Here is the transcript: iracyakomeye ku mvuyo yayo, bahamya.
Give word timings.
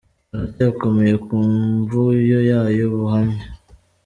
iracyakomeye 0.33 1.15
ku 1.25 1.33
mvuyo 1.79 2.39
yayo, 2.49 2.85
bahamya. 2.97 3.45